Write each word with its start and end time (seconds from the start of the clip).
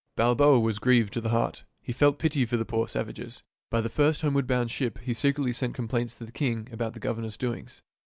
Balboa 0.15 0.59
was 0.59 0.79
grieved 0.79 1.13
to 1.13 1.21
the 1.21 1.29
heart; 1.29 1.63
he 1.79 1.93
felt 1.93 2.17
pity 2.17 2.43
for 2.43 2.57
the 2.57 2.65
poor 2.65 2.87
savages. 2.87 3.43
By 3.69 3.81
the 3.81 3.87
first 3.87 4.23
homeward 4.23 4.47
bound 4.47 4.71
ship 4.71 4.97
he 4.97 5.13
secretly 5.13 5.51
sent 5.53 5.75
complaints 5.75 6.15
to 6.15 6.25
the 6.25 6.31
king 6.31 6.67
about 6.71 6.95
the 6.95 6.99
governor's 6.99 7.37
doings. 7.37 7.83